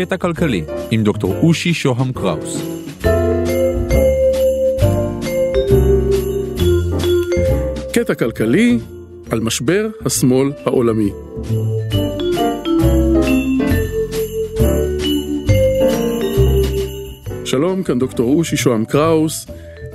[0.00, 2.62] קטע כלכלי עם דוקטור אושי שוהם קראוס.
[7.92, 8.78] קטע כלכלי
[9.30, 11.10] על משבר השמאל העולמי.
[17.44, 19.46] שלום, כאן דוקטור אושי שוהם קראוס.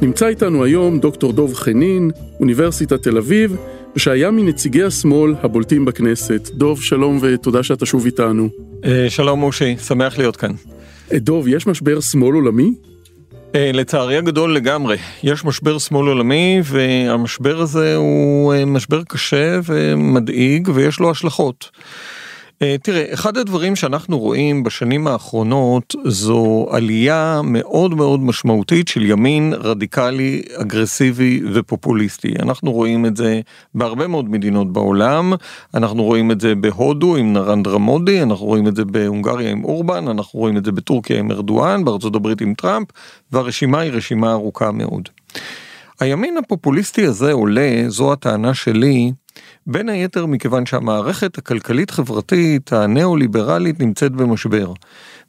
[0.02, 3.56] נמצא איתנו היום דוקטור דוב חנין, אוניברסיטת תל אביב,
[3.98, 6.50] שהיה מנציגי השמאל הבולטים בכנסת.
[6.54, 8.50] דוב, שלום ותודה שאתה שוב איתנו.
[8.86, 10.52] אה, שלום מושי, שמח להיות כאן.
[11.14, 12.74] אה, דוב, יש משבר שמאל עולמי?
[13.56, 21.00] אה, לצערי הגדול לגמרי, יש משבר שמאל עולמי והמשבר הזה הוא משבר קשה ומדאיג ויש
[21.00, 21.70] לו השלכות.
[22.66, 29.54] אה, תראה, אחד הדברים שאנחנו רואים בשנים האחרונות זו עלייה מאוד מאוד משמעותית של ימין
[29.54, 32.34] רדיקלי, אגרסיבי ופופוליסטי.
[32.40, 33.42] אנחנו רואים את זה
[33.76, 35.34] בהרבה מאוד מדינות בעולם,
[35.74, 40.08] אנחנו רואים את זה בהודו עם נרנדרה מודי, אנחנו רואים את זה בהונגריה עם אורבן,
[40.08, 42.88] אנחנו רואים את זה בטורקיה עם ארדואן, בארצות הברית עם טראמפ,
[43.32, 45.10] והרשימה היא רשימה ארוכה מאוד.
[46.00, 49.12] הימין הפופוליסטי הזה עולה, זו הטענה שלי,
[49.68, 54.74] בין היתר מכיוון שהמערכת הכלכלית חברתית הניאו-ליברלית נמצאת במשבר.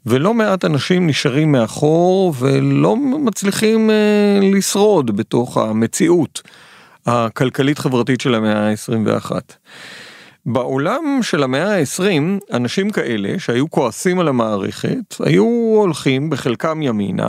[0.06, 6.42] ולא מעט אנשים נשארים מאחור ולא מצליחים אה, לשרוד בתוך המציאות
[7.06, 9.30] הכלכלית חברתית של המאה ה-21.
[10.46, 15.44] בעולם של המאה ה-20, אנשים כאלה שהיו כועסים על המערכת, היו
[15.76, 17.28] הולכים בחלקם ימינה,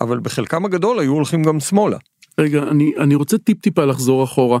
[0.00, 1.96] אבל בחלקם הגדול היו הולכים גם שמאלה.
[2.38, 4.58] רגע, אני, אני רוצה טיפ טיפה לחזור אחורה.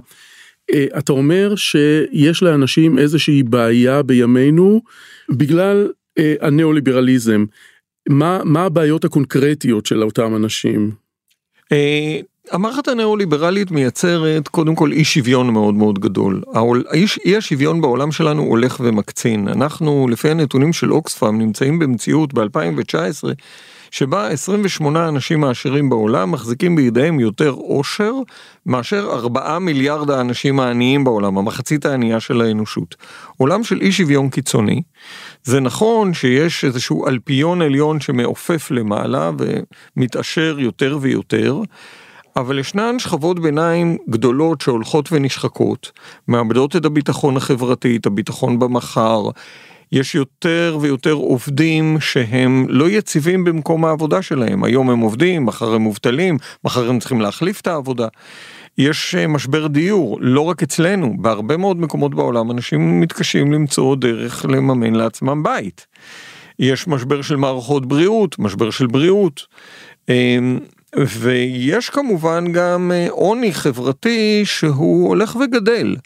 [0.74, 4.82] אה, אתה אומר שיש לאנשים איזושהי בעיה בימינו
[5.30, 7.44] בגלל אה, הניאו-ליברליזם.
[8.08, 10.90] מה, מה הבעיות הקונקרטיות של אותם אנשים?
[11.72, 16.42] אה, המערכת הניאו-ליברלית מייצרת קודם כל אי שוויון מאוד מאוד גדול.
[17.24, 19.48] אי השוויון בעולם שלנו הולך ומקצין.
[19.48, 23.28] אנחנו לפי הנתונים של אוקספאם נמצאים במציאות ב-2019
[23.90, 28.12] שבה 28 האנשים העשירים בעולם מחזיקים בידיהם יותר עושר
[28.66, 32.96] מאשר 4 מיליארד האנשים העניים בעולם, המחצית הענייה של האנושות.
[33.36, 34.82] עולם של אי שוויון קיצוני.
[35.44, 39.30] זה נכון שיש איזשהו אלפיון עליון שמעופף למעלה
[39.96, 41.60] ומתעשר יותר ויותר.
[42.36, 45.92] אבל ישנן שכבות ביניים גדולות שהולכות ונשחקות,
[46.28, 49.22] מאבדות את הביטחון החברתי, את הביטחון במחר,
[49.92, 54.64] יש יותר ויותר עובדים שהם לא יציבים במקום העבודה שלהם.
[54.64, 58.08] היום הם עובדים, מחר הם מובטלים, מחר הם צריכים להחליף את העבודה.
[58.78, 64.44] יש אה, משבר דיור, לא רק אצלנו, בהרבה מאוד מקומות בעולם אנשים מתקשים למצוא דרך
[64.48, 65.86] לממן לעצמם בית.
[66.58, 69.46] יש משבר של מערכות בריאות, משבר של בריאות.
[70.08, 70.58] אמ,
[70.96, 75.96] ויש כמובן גם אה, עוני חברתי שהוא הולך וגדל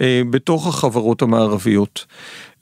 [0.00, 2.06] אה, בתוך החברות המערביות.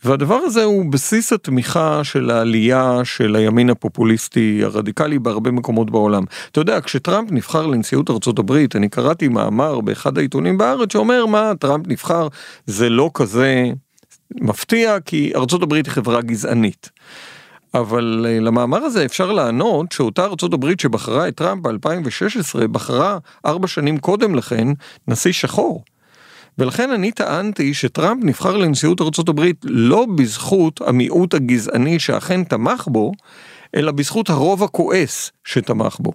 [0.05, 6.25] והדבר הזה הוא בסיס התמיכה של העלייה של הימין הפופוליסטי הרדיקלי בהרבה מקומות בעולם.
[6.51, 11.53] אתה יודע, כשטראמפ נבחר לנשיאות ארצות הברית, אני קראתי מאמר באחד העיתונים בארץ שאומר מה,
[11.59, 12.29] טראמפ נבחר,
[12.67, 13.71] זה לא כזה
[14.41, 16.91] מפתיע, כי ארצות הברית היא חברה גזענית.
[17.75, 23.67] אבל אה, למאמר הזה אפשר לענות שאותה ארצות הברית שבחרה את טראמפ ב-2016 בחרה ארבע
[23.67, 24.69] שנים קודם לכן
[25.09, 25.85] נשיא שחור.
[26.59, 33.13] ולכן אני טענתי שטראמפ נבחר לנשיאות ארה"ב לא בזכות המיעוט הגזעני שאכן תמך בו,
[33.77, 36.13] אלא בזכות הרוב הכועס שתמך בו.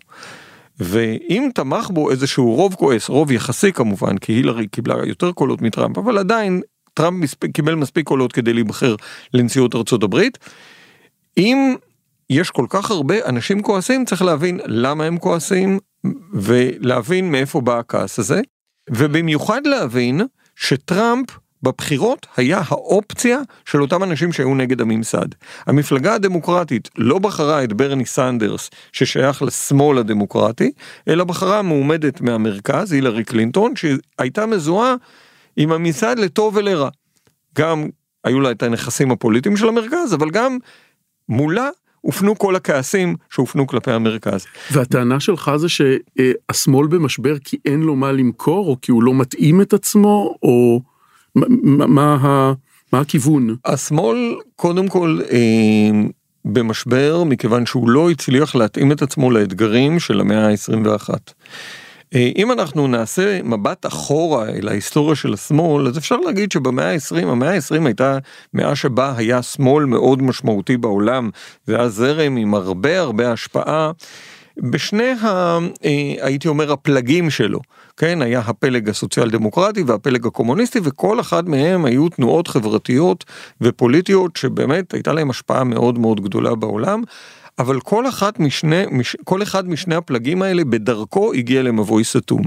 [0.79, 5.97] ואם תמך בו איזשהו רוב כועס, רוב יחסי כמובן, כי הילרי קיבלה יותר קולות מטראמפ,
[5.97, 6.61] אבל עדיין
[6.93, 8.95] טראמפ מספיק, קיבל מספיק קולות כדי להיבחר
[9.33, 10.37] לנשיאות ארצות הברית.
[11.37, 11.75] אם
[12.29, 15.79] יש כל כך הרבה אנשים כועסים, צריך להבין למה הם כועסים
[16.33, 18.41] ולהבין מאיפה בא הכעס הזה.
[18.89, 20.21] ובמיוחד להבין
[20.55, 21.27] שטראמפ
[21.63, 25.27] בבחירות היה האופציה של אותם אנשים שהיו נגד הממסד.
[25.65, 30.71] המפלגה הדמוקרטית לא בחרה את ברני סנדרס ששייך לשמאל הדמוקרטי,
[31.07, 34.95] אלא בחרה מועמדת מהמרכז, הילרי קלינטון, שהייתה מזוהה
[35.57, 36.89] עם הממסד לטוב ולרע.
[37.57, 37.89] גם
[38.23, 40.57] היו לה את הנכסים הפוליטיים של המרכז, אבל גם
[41.29, 41.69] מולה
[42.07, 44.45] הופנו כל הכעסים שהופנו כלפי המרכז.
[44.71, 49.61] והטענה שלך זה שהשמאל במשבר כי אין לו מה למכור, או כי הוא לא מתאים
[49.61, 50.81] את עצמו, או
[51.35, 52.53] מה, מה,
[52.93, 53.55] מה הכיוון?
[53.65, 56.01] השמאל קודם כל אה,
[56.45, 61.09] במשבר מכיוון שהוא לא הצליח להתאים את עצמו לאתגרים של המאה ה-21.
[62.15, 67.27] אה, אם אנחנו נעשה מבט אחורה אל ההיסטוריה של השמאל, אז אפשר להגיד שבמאה ה-20,
[67.27, 68.17] המאה ה-20 הייתה
[68.53, 71.29] מאה שבה היה שמאל מאוד משמעותי בעולם,
[71.65, 73.91] זה היה זרם עם הרבה הרבה השפעה.
[74.57, 75.27] בשני, ה,
[75.85, 77.59] אה, הייתי אומר, הפלגים שלו,
[77.97, 83.25] כן, היה הפלג הסוציאל דמוקרטי והפלג הקומוניסטי, וכל אחד מהם היו תנועות חברתיות
[83.61, 87.03] ופוליטיות שבאמת הייתה להם השפעה מאוד מאוד גדולה בעולם.
[87.59, 88.83] אבל כל, אחת משני,
[89.23, 92.41] כל אחד משני הפלגים האלה בדרכו הגיע למבוי סתום.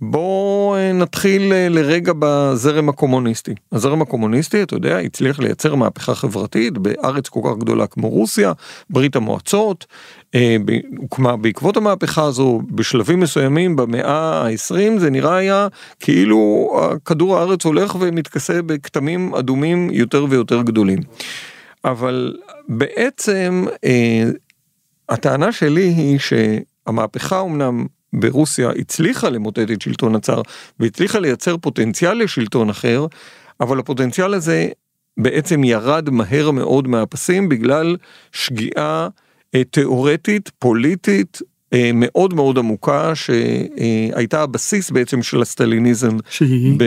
[0.00, 3.54] בואו אה, נתחיל אה, לרגע בזרם הקומוניסטי.
[3.72, 8.52] הזרם הקומוניסטי, אתה יודע, הצליח לייצר מהפכה חברתית בארץ כל כך גדולה כמו רוסיה,
[8.90, 9.86] ברית המועצות,
[10.34, 10.56] אה,
[10.96, 15.68] הוקמה בעקבות המהפכה הזו, בשלבים מסוימים במאה ה-20 זה נראה היה
[16.00, 16.70] כאילו
[17.04, 20.98] כדור הארץ הולך ומתכסה בכתמים אדומים יותר ויותר גדולים.
[21.84, 22.36] אבל
[22.68, 23.64] בעצם
[25.08, 30.42] הטענה שלי היא שהמהפכה אמנם ברוסיה הצליחה למוטט את שלטון הצאר
[30.80, 33.06] והצליחה לייצר פוטנציאל לשלטון אחר,
[33.60, 34.68] אבל הפוטנציאל הזה
[35.16, 37.96] בעצם ירד מהר מאוד מהפסים בגלל
[38.32, 39.08] שגיאה
[39.54, 41.53] אה, תיאורטית, פוליטית, אה,
[41.94, 46.78] מאוד מאוד עמוקה שהייתה הבסיס בעצם של הסטליניזם שהיא?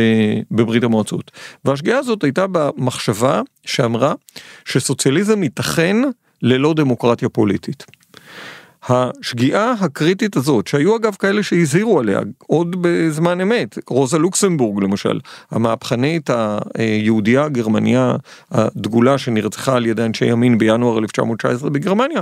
[0.51, 1.31] בברית המועצות.
[1.65, 4.13] והשגיאה הזאת הייתה במחשבה שאמרה
[4.65, 5.97] שסוציאליזם ייתכן
[6.41, 7.85] ללא דמוקרטיה פוליטית.
[8.89, 15.19] השגיאה הקריטית הזאת, שהיו אגב כאלה שהזהירו עליה עוד בזמן אמת, רוזה לוקסמבורג למשל,
[15.51, 16.29] המהפכנית
[16.75, 18.15] היהודייה הגרמניה
[18.51, 22.21] הדגולה שנרצחה על ידי אנשי ימין בינואר 1919 בגרמניה,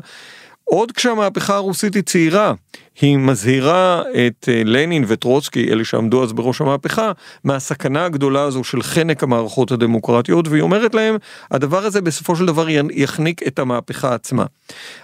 [0.65, 2.53] עוד כשהמהפכה הרוסית היא צעירה,
[3.01, 7.11] היא מזהירה את אה, לנין וטרוצקי, אלה שעמדו אז בראש המהפכה,
[7.43, 11.17] מהסכנה הגדולה הזו של חנק המערכות הדמוקרטיות, והיא אומרת להם,
[11.51, 14.45] הדבר הזה בסופו של דבר יחניק את המהפכה עצמה.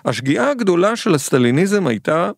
[0.05, 2.31] השגיאה הגדולה של הסטליניזם הייתה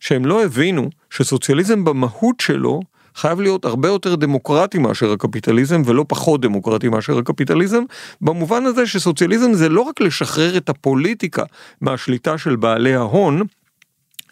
[0.00, 2.80] שהם לא הבינו שסוציאליזם במהות שלו
[3.16, 7.82] חייב להיות הרבה יותר דמוקרטי מאשר הקפיטליזם ולא פחות דמוקרטי מאשר הקפיטליזם,
[8.20, 11.44] במובן הזה שסוציאליזם זה לא רק לשחרר את הפוליטיקה
[11.80, 13.42] מהשליטה של בעלי ההון,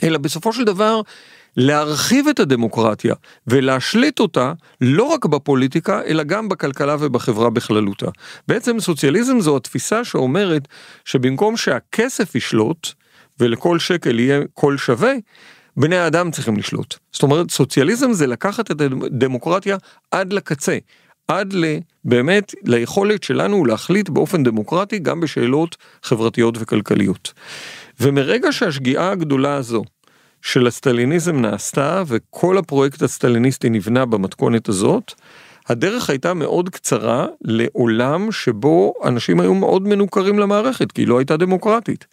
[0.03, 1.01] אלא בסופו של דבר
[1.57, 3.15] להרחיב את הדמוקרטיה
[3.47, 8.07] ולהשליט אותה לא רק בפוליטיקה אלא גם בכלכלה ובחברה בכללותה.
[8.49, 10.69] בעצם סוציאליזם זו התפיסה שאומרת
[11.05, 12.89] שבמקום שהכסף ישלוט
[13.41, 15.13] ולכל שקל יהיה קול שווה,
[15.77, 16.95] בני האדם צריכים לשלוט.
[17.13, 19.77] זאת אומרת, סוציאליזם זה לקחת את הדמוקרטיה
[20.11, 20.79] עד לקצה,
[21.29, 21.55] עד
[22.05, 27.33] באמת ליכולת שלנו להחליט באופן דמוקרטי גם בשאלות חברתיות וכלכליות.
[28.01, 29.85] ומרגע שהשגיאה הגדולה הזו
[30.43, 35.15] של הסטליניזם נעשתה וכל הפרויקט הסטליניסטי נבנה במתכונת הזאת,
[35.69, 41.37] הדרך הייתה מאוד קצרה לעולם שבו אנשים היו מאוד מנוכרים למערכת, כי היא לא הייתה
[41.37, 42.07] דמוקרטית.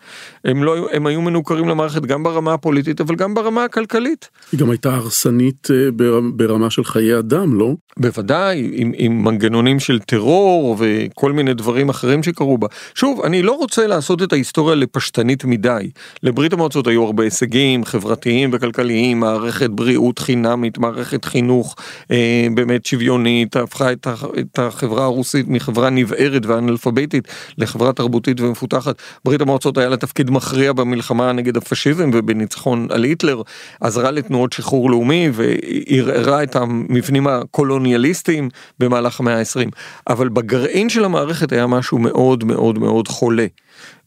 [0.46, 4.30] הם, לא, הם היו מנוכרים למערכת גם ברמה הפוליטית, אבל גם ברמה הכלכלית.
[4.52, 5.90] היא גם הייתה הרסנית אה,
[6.34, 7.74] ברמה של חיי אדם, לא?
[7.98, 12.68] בוודאי, עם, עם מנגנונים של טרור וכל מיני דברים אחרים שקרו בה.
[12.96, 15.90] שוב, אני לא רוצה לעשות את ההיסטוריה לפשטנית מדי.
[16.24, 21.76] לברית המועצות היו הרבה הישגים חברתיים וכלכליים, מערכת בריאות חינמית, מערכת חינוך
[22.12, 23.37] אה, באמת שוויונית.
[23.44, 23.92] התוכנית הפכה
[24.40, 29.02] את החברה הרוסית מחברה נבערת ואנאלפביתית לחברה תרבותית ומפותחת.
[29.26, 33.42] ברית המועצות היה לה תפקיד מכריע במלחמה נגד הפשיזם ובניצחון על היטלר,
[33.82, 38.50] עזרה לתנועות שחרור לאומי וערערה את המבנים הקולוניאליסטיים
[38.80, 39.70] במהלך המאה ה-20.
[40.10, 43.46] אבל בגרעין של המערכת היה משהו מאוד מאוד מאוד חולה.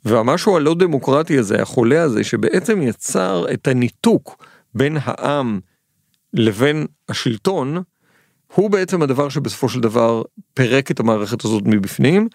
[0.05, 4.45] והמשהו הלא דמוקרטי הזה, החולה הזה, שבעצם יצר את הניתוק
[4.75, 5.61] בין העם
[6.35, 7.83] לבין השלטון,
[8.55, 10.23] הוא בעצם הדבר שבסופו של דבר
[10.55, 12.29] פירק את המערכת הזאת מבפנים,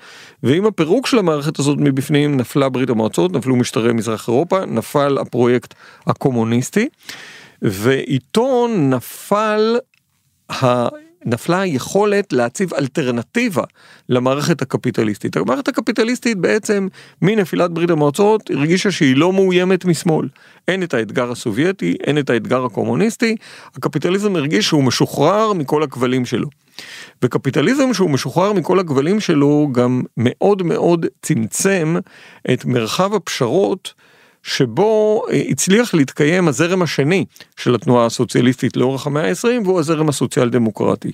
[0.44, 5.74] ועם הפירוק של המערכת הזאת מבפנים נפלה ברית המועצות, נפלו משטרי מזרח אירופה, נפל הפרויקט
[6.07, 6.89] הקומוניסטי,
[7.62, 9.77] ואיתו נפל.
[11.25, 13.63] נפלה היכולת להציב אלטרנטיבה
[14.10, 15.38] למערכת הקפיטליסטית.
[15.38, 16.88] המערכת הקפיטליסטית בעצם
[17.22, 20.27] מנפילת ברית המועצות הרגישה שהיא לא מאוימת משמאל.
[20.67, 23.36] אין את האתגר הסובייטי, אין את האתגר הקומוניסטי,
[23.75, 26.48] הקפיטליזם הרגיש שהוא משוחרר מכל הכבלים שלו.
[27.22, 31.96] וקפיטליזם שהוא משוחרר מכל הכבלים שלו גם מאוד מאוד צמצם
[32.53, 33.94] את מרחב הפשרות
[34.45, 37.25] שבו אה, הצליח להתקיים הזרם השני
[37.57, 41.11] של התנועה הסוציאליסטית לאורך המאה ה-20 והוא הזרם הסוציאל דמוקרטי.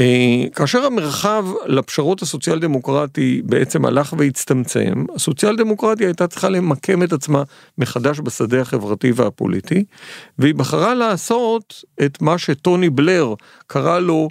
[0.00, 7.12] אה, כאשר המרחב לפשרות הסוציאל דמוקרטי בעצם הלך והצטמצם, הסוציאל דמוקרטיה הייתה צריכה למקם את
[7.12, 7.42] עצמה
[7.78, 9.84] מחדש בשדה החברתי והפוליטי,
[10.38, 13.34] והיא בחרה לעשות את מה שטוני בלר
[13.66, 14.28] קרא לו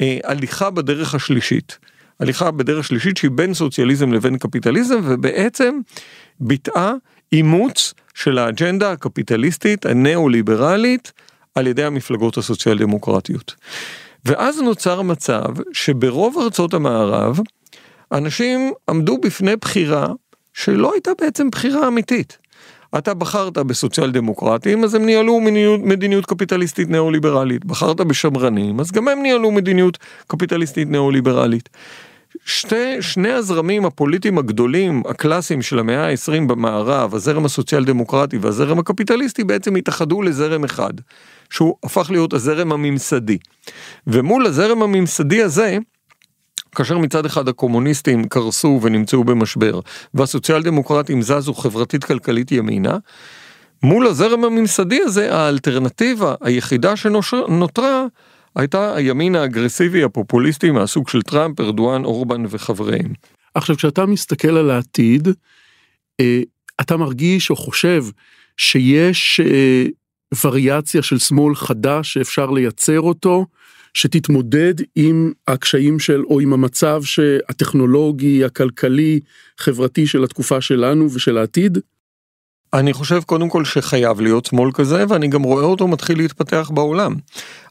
[0.00, 1.78] אה, הליכה בדרך השלישית.
[2.20, 5.78] הליכה בדרך שלישית שהיא בין סוציאליזם לבין קפיטליזם ובעצם
[6.40, 6.92] ביטאה
[7.32, 11.12] אימוץ של האג'נדה הקפיטליסטית הנאו-ליברלית
[11.54, 13.54] על ידי המפלגות הסוציאל דמוקרטיות.
[14.24, 17.40] ואז נוצר מצב שברוב ארצות המערב
[18.12, 20.06] אנשים עמדו בפני בחירה
[20.54, 22.38] שלא הייתה בעצם בחירה אמיתית.
[22.98, 27.64] אתה בחרת בסוציאל דמוקרטים, אז הם ניהלו מדיניות, מדיניות קפיטליסטית ניאו-ליברלית.
[27.64, 31.68] בחרת בשמרנים, אז גם הם ניהלו מדיניות קפיטליסטית ניאו-ליברלית.
[32.44, 39.44] שתי, שני הזרמים הפוליטיים הגדולים, הקלאסיים של המאה ה-20 במערב, הזרם הסוציאל דמוקרטי והזרם הקפיטליסטי,
[39.44, 40.92] בעצם התאחדו לזרם אחד,
[41.50, 43.38] שהוא הפך להיות הזרם הממסדי.
[44.06, 45.78] ומול הזרם הממסדי הזה,
[46.74, 49.80] כאשר מצד אחד הקומוניסטים קרסו ונמצאו במשבר,
[50.14, 52.96] והסוציאל דמוקרטים זזו חברתית כלכלית ימינה,
[53.82, 58.04] מול הזרם הממסדי הזה האלטרנטיבה היחידה שנותרה
[58.56, 63.12] הייתה הימין האגרסיבי הפופוליסטי מהסוג של טראמפ, ארדואן, אורבן וחבריהם.
[63.54, 65.28] עכשיו כשאתה מסתכל על העתיד,
[66.20, 66.40] אה,
[66.80, 68.04] אתה מרגיש או חושב
[68.56, 69.84] שיש אה,
[70.44, 73.46] וריאציה של שמאל חדש שאפשר לייצר אותו,
[73.94, 77.02] שתתמודד עם הקשיים של או עם המצב
[77.48, 79.20] הטכנולוגי, הכלכלי,
[79.58, 81.78] חברתי של התקופה שלנו ושל העתיד?
[82.76, 87.14] אני חושב קודם כל שחייב להיות שמאל כזה ואני גם רואה אותו מתחיל להתפתח בעולם.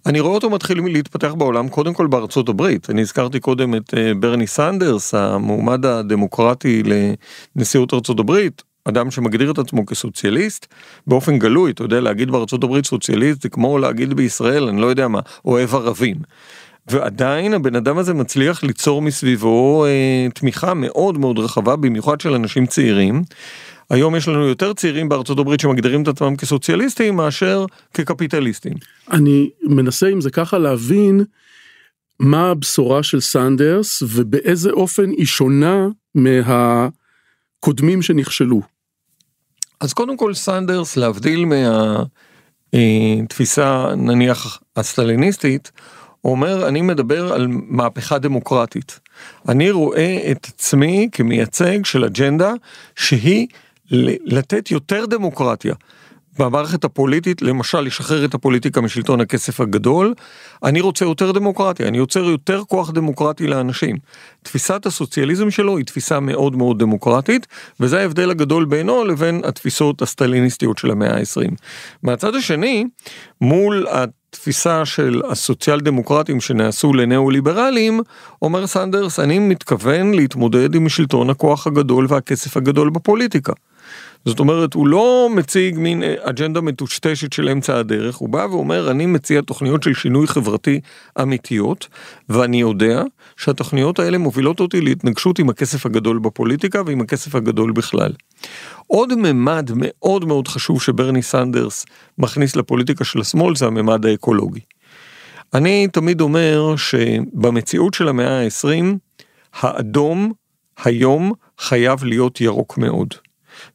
[0.06, 2.90] אני רואה אותו מתחיל להתפתח בעולם קודם כל בארצות הברית.
[2.90, 6.84] אני הזכרתי קודם את אה, ברני סנדרס, המועמד הדמוקרטי
[7.56, 10.68] לנשיאות ארצות הברית, אדם שמגדיר את עצמו כסוציאליסט
[11.08, 15.08] באופן גלוי, אתה יודע, להגיד בארצות הברית סוציאליסט זה כמו להגיד בישראל, אני לא יודע
[15.08, 16.16] מה, אוהב ערבים.
[16.88, 22.66] ועדיין הבן אדם הזה מצליח ליצור מסביבו אה, תמיכה מאוד מאוד רחבה, במיוחד של אנשים
[22.66, 23.24] צעירים.
[23.90, 28.74] היום יש לנו יותר צעירים בארצות הברית שמגדירים את עצמם כסוציאליסטים מאשר כקפיטליסטים.
[29.12, 31.24] אני מנסה אם זה ככה להבין
[32.20, 38.62] מה הבשורה של סנדרס ובאיזה אופן היא שונה מהקודמים שנכשלו.
[39.80, 41.46] אז קודם כל סנדרס להבדיל
[42.74, 45.72] מהתפיסה אה, נניח הסטליניסטית
[46.26, 49.00] אומר אני מדבר על מהפכה דמוקרטית.
[49.50, 52.54] אני רואה את עצמי כמייצג של אג'נדה
[52.96, 53.48] שהיא
[53.92, 55.74] לתת יותר דמוקרטיה
[56.40, 60.14] במערכת הפוליטית, למשל לשחרר את הפוליטיקה משלטון הכסף הגדול,
[60.64, 63.96] אני רוצה יותר דמוקרטיה, אני יוצר יותר כוח דמוקרטי לאנשים.
[64.44, 67.48] תפיסת הסוציאליזם שלו היא תפיסה מאוד מאוד דמוקרטית,
[67.80, 71.52] וזה ההבדל הגדול בינו לבין התפיסות הסטליניסטיות של המאה ה-20.
[72.04, 72.86] מהצד השני,
[73.42, 78.02] מול התפיסה של הסוציאל דמוקרטים שנעשו לנאו-ליברלים,
[78.42, 83.54] אומר סנדרס, אני מתכוון להתמודד עם שלטון הכוח הגדול והכסף הגדול בפוליטיקה.
[84.26, 88.92] זאת אומרת, הוא לא מציג מין אה, אג'נדה מטושטשת של אמצע הדרך, הוא בא ואומר,
[88.92, 90.80] אני מציע תוכניות של שינוי חברתי
[91.22, 91.88] אמיתיות,
[92.30, 93.04] ואני יודע
[93.38, 98.14] שהתוכניות האלה מובילות אותי להתנגשות עם הכסף הגדול בפוליטיקה ועם הכסף הגדול בכלל.
[98.88, 101.86] עוד ממד מאוד מאוד חשוב שברני סנדרס
[102.18, 104.62] מכניס לפוליטיקה של השמאל זה הממד האקולוגי.
[105.54, 108.86] אני תמיד אומר שבמציאות של המאה ה-20,
[109.54, 110.34] האדום
[110.84, 113.25] היום חייב להיות ירוק מאוד.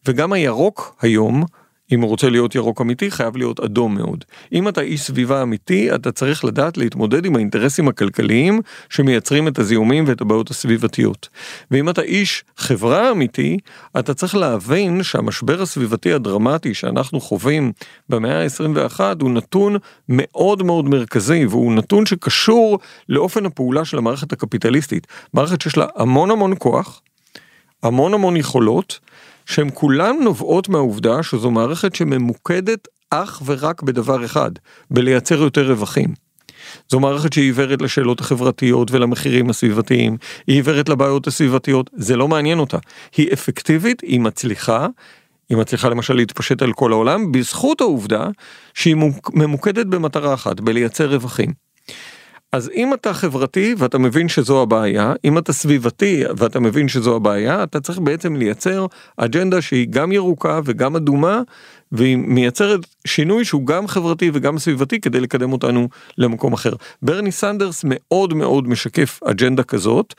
[0.07, 1.45] וגם הירוק היום,
[1.93, 4.25] אם הוא רוצה להיות ירוק אמיתי, חייב להיות אדום מאוד.
[4.53, 10.05] אם אתה איש סביבה אמיתי, אתה צריך לדעת להתמודד עם האינטרסים הכלכליים שמייצרים את הזיהומים
[10.07, 11.29] ואת הבעיות הסביבתיות.
[11.71, 13.59] ואם אתה איש חברה אמיתי,
[13.99, 17.73] אתה צריך להבין שהמשבר הסביבתי הדרמטי שאנחנו חווים
[18.09, 19.77] במאה ה-21 הוא נתון
[20.09, 22.79] מאוד מאוד מרכזי, והוא נתון שקשור
[23.09, 25.07] לאופן הפעולה של המערכת הקפיטליסטית.
[25.35, 27.03] מערכת שיש לה המון המון כוח,
[27.83, 29.01] המון המון יכולות,
[29.51, 34.51] שהן כולן נובעות מהעובדה שזו מערכת שממוקדת אך ורק בדבר אחד,
[34.91, 36.15] בלייצר יותר רווחים.
[36.89, 40.17] זו מערכת שהיא עיוורת לשאלות החברתיות ולמחירים הסביבתיים,
[40.47, 42.79] היא עיוורת לבעיות הסביבתיות, זה לא מעניין אותה.
[43.17, 44.87] היא אפקטיבית, היא מצליחה,
[45.49, 48.29] היא מצליחה למשל להתפשט על כל העולם, בזכות העובדה
[48.75, 48.97] שהיא
[49.35, 51.53] ממוקדת במטרה אחת, בלייצר רווחים.
[52.53, 57.63] אז אם אתה חברתי ואתה מבין שזו הבעיה, אם אתה סביבתי ואתה מבין שזו הבעיה,
[57.63, 61.43] אתה צריך בעצם לייצר אג'נדה שהיא גם ירוקה וגם אדומה,
[61.93, 66.73] והיא מייצרת שינוי שהוא גם חברתי וגם סביבתי כדי לקדם אותנו למקום אחר.
[67.03, 70.15] ברני סנדרס מאוד מאוד משקף אג'נדה כזאת.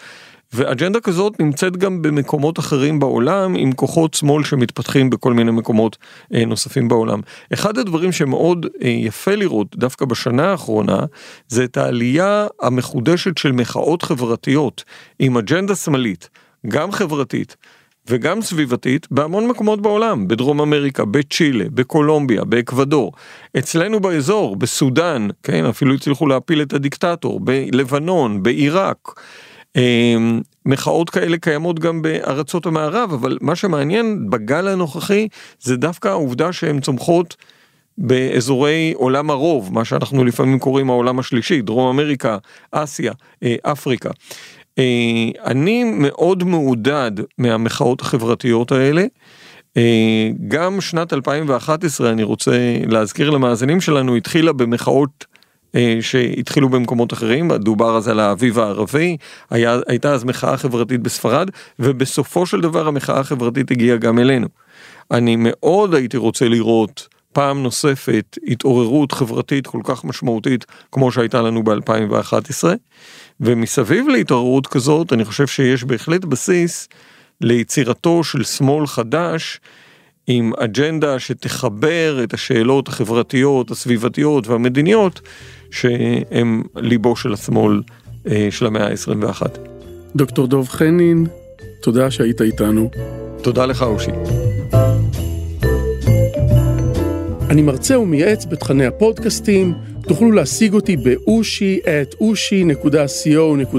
[0.53, 5.97] ואג'נדה כזאת נמצאת גם במקומות אחרים בעולם עם כוחות שמאל שמתפתחים בכל מיני מקומות
[6.33, 7.21] אה, נוספים בעולם.
[7.53, 10.99] אחד הדברים שמאוד אה, יפה לראות דווקא בשנה האחרונה
[11.47, 14.83] זה את העלייה המחודשת של מחאות חברתיות
[15.19, 16.29] עם אג'נדה שמאלית,
[16.67, 17.55] גם חברתית.
[18.07, 23.11] וגם סביבתית בהמון מקומות בעולם, בדרום אמריקה, בצ'ילה, בקולומביה, באקוודור,
[23.57, 28.97] אצלנו באזור, בסודאן, כן, אפילו הצליחו להפיל את הדיקטטור, בלבנון, בעיראק.
[29.75, 35.27] אמ, מחאות כאלה קיימות גם בארצות המערב, אבל מה שמעניין בגל הנוכחי
[35.59, 37.35] זה דווקא העובדה שהן צומחות
[37.97, 42.37] באזורי עולם הרוב, מה שאנחנו לפעמים קוראים העולם השלישי, דרום אמריקה,
[42.71, 43.11] אסיה,
[43.43, 44.09] אה, אפריקה.
[44.81, 49.05] אה, אני מאוד מעודד מהמחאות החברתיות האלה.
[50.47, 52.51] גם שנת 2011, אני רוצה
[52.87, 55.25] להזכיר למאזינים שלנו, התחילה במחאות
[56.01, 59.17] שהתחילו במקומות אחרים, דובר אז על האביב הערבי,
[59.49, 64.47] היה, הייתה אז מחאה חברתית בספרד, ובסופו של דבר המחאה החברתית הגיעה גם אלינו.
[65.11, 71.63] אני מאוד הייתי רוצה לראות פעם נוספת התעוררות חברתית כל כך משמעותית כמו שהייתה לנו
[71.63, 72.63] ב-2011,
[73.39, 76.87] ומסביב להתעוררות כזאת אני חושב שיש בהחלט בסיס
[77.41, 79.59] ליצירתו של שמאל חדש
[80.27, 85.21] עם אג'נדה שתחבר את השאלות החברתיות, הסביבתיות והמדיניות
[85.71, 87.81] שהם ליבו של השמאל
[88.27, 89.41] אה, של המאה ה-21.
[90.15, 91.25] דוקטור דוב חנין,
[91.81, 92.89] תודה שהיית איתנו.
[93.41, 94.11] תודה לך אושי.
[97.51, 103.75] אני מרצה ומייעץ בתכני הפודקאסטים, תוכלו להשיג אותי באושי את אושי.co.il,